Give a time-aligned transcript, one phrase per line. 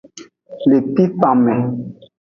[0.69, 1.55] Le pipan me.